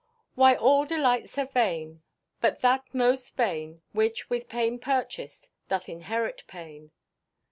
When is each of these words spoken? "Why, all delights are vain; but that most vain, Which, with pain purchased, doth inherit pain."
"Why, 0.33 0.55
all 0.55 0.85
delights 0.85 1.37
are 1.37 1.45
vain; 1.45 2.01
but 2.39 2.61
that 2.61 2.85
most 2.91 3.37
vain, 3.37 3.83
Which, 3.91 4.31
with 4.31 4.49
pain 4.49 4.79
purchased, 4.79 5.51
doth 5.69 5.87
inherit 5.87 6.41
pain." 6.47 6.89